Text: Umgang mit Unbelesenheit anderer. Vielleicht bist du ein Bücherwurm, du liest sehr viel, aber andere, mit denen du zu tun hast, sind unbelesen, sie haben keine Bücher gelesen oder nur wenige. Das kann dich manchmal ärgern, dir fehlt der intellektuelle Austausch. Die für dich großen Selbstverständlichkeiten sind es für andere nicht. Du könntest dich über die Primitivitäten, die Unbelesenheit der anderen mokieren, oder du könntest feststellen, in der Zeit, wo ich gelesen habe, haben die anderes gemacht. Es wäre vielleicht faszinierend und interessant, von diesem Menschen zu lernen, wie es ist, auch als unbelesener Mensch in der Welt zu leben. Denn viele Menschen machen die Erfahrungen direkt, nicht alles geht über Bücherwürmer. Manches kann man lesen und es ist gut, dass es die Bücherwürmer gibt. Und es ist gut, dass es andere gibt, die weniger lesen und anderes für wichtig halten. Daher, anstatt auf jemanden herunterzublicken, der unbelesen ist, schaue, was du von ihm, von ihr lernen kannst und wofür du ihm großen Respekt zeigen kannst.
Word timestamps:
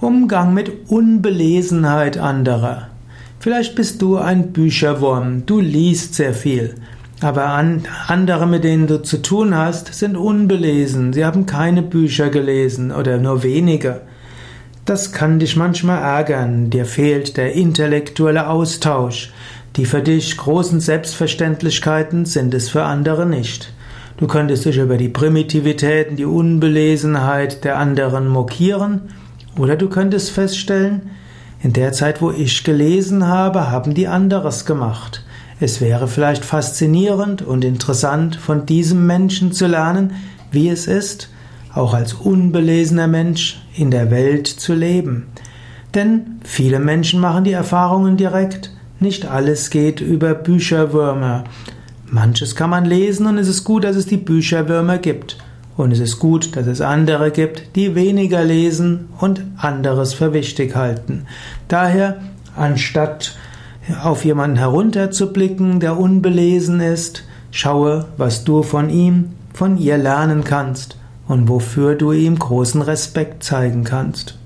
Umgang 0.00 0.54
mit 0.54 0.88
Unbelesenheit 0.88 2.16
anderer. 2.16 2.88
Vielleicht 3.38 3.74
bist 3.74 4.00
du 4.00 4.16
ein 4.16 4.50
Bücherwurm, 4.50 5.44
du 5.44 5.60
liest 5.60 6.14
sehr 6.14 6.32
viel, 6.32 6.76
aber 7.20 7.48
andere, 8.06 8.46
mit 8.46 8.64
denen 8.64 8.86
du 8.86 9.02
zu 9.02 9.20
tun 9.20 9.54
hast, 9.54 9.92
sind 9.92 10.16
unbelesen, 10.16 11.12
sie 11.12 11.26
haben 11.26 11.44
keine 11.44 11.82
Bücher 11.82 12.30
gelesen 12.30 12.92
oder 12.92 13.18
nur 13.18 13.42
wenige. 13.42 14.00
Das 14.86 15.12
kann 15.12 15.38
dich 15.38 15.54
manchmal 15.56 16.00
ärgern, 16.00 16.70
dir 16.70 16.86
fehlt 16.86 17.36
der 17.36 17.52
intellektuelle 17.52 18.48
Austausch. 18.48 19.34
Die 19.76 19.84
für 19.84 20.00
dich 20.00 20.34
großen 20.38 20.80
Selbstverständlichkeiten 20.80 22.24
sind 22.24 22.54
es 22.54 22.70
für 22.70 22.84
andere 22.84 23.26
nicht. 23.26 23.74
Du 24.16 24.26
könntest 24.26 24.64
dich 24.64 24.78
über 24.78 24.96
die 24.96 25.10
Primitivitäten, 25.10 26.16
die 26.16 26.24
Unbelesenheit 26.24 27.64
der 27.64 27.76
anderen 27.76 28.28
mokieren, 28.28 29.02
oder 29.56 29.76
du 29.76 29.88
könntest 29.88 30.30
feststellen, 30.30 31.10
in 31.62 31.72
der 31.72 31.92
Zeit, 31.92 32.22
wo 32.22 32.30
ich 32.30 32.64
gelesen 32.64 33.26
habe, 33.26 33.70
haben 33.70 33.92
die 33.92 34.08
anderes 34.08 34.64
gemacht. 34.64 35.24
Es 35.60 35.82
wäre 35.82 36.08
vielleicht 36.08 36.44
faszinierend 36.44 37.42
und 37.42 37.64
interessant, 37.64 38.36
von 38.36 38.64
diesem 38.64 39.06
Menschen 39.06 39.52
zu 39.52 39.66
lernen, 39.66 40.14
wie 40.50 40.70
es 40.70 40.86
ist, 40.86 41.28
auch 41.74 41.92
als 41.92 42.14
unbelesener 42.14 43.06
Mensch 43.06 43.60
in 43.74 43.90
der 43.90 44.10
Welt 44.10 44.46
zu 44.46 44.74
leben. 44.74 45.26
Denn 45.94 46.40
viele 46.44 46.78
Menschen 46.78 47.20
machen 47.20 47.44
die 47.44 47.52
Erfahrungen 47.52 48.16
direkt, 48.16 48.70
nicht 48.98 49.26
alles 49.26 49.70
geht 49.70 50.00
über 50.00 50.34
Bücherwürmer. 50.34 51.44
Manches 52.06 52.56
kann 52.56 52.70
man 52.70 52.84
lesen 52.84 53.26
und 53.26 53.38
es 53.38 53.48
ist 53.48 53.64
gut, 53.64 53.84
dass 53.84 53.96
es 53.96 54.06
die 54.06 54.16
Bücherwürmer 54.16 54.98
gibt. 54.98 55.36
Und 55.80 55.92
es 55.92 56.00
ist 56.00 56.18
gut, 56.18 56.56
dass 56.56 56.66
es 56.66 56.82
andere 56.82 57.30
gibt, 57.30 57.74
die 57.74 57.94
weniger 57.94 58.44
lesen 58.44 59.08
und 59.18 59.42
anderes 59.56 60.12
für 60.12 60.34
wichtig 60.34 60.76
halten. 60.76 61.24
Daher, 61.68 62.20
anstatt 62.54 63.34
auf 64.02 64.26
jemanden 64.26 64.58
herunterzublicken, 64.58 65.80
der 65.80 65.98
unbelesen 65.98 66.80
ist, 66.80 67.24
schaue, 67.50 68.04
was 68.18 68.44
du 68.44 68.62
von 68.62 68.90
ihm, 68.90 69.30
von 69.54 69.78
ihr 69.78 69.96
lernen 69.96 70.44
kannst 70.44 70.98
und 71.26 71.48
wofür 71.48 71.94
du 71.94 72.12
ihm 72.12 72.38
großen 72.38 72.82
Respekt 72.82 73.42
zeigen 73.42 73.82
kannst. 73.82 74.39